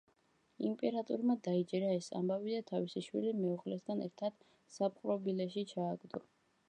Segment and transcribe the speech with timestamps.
[0.69, 4.43] იმპერატორმა დაიჯერა ეს ამბავი და თავისი შვილი, მეუღლესთან ერთად,
[4.79, 6.25] საპყრობილეში ჩააგდო.